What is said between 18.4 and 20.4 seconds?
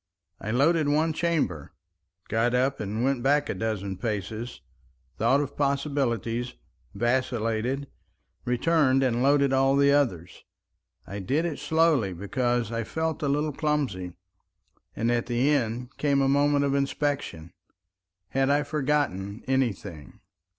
I forgotten any thing?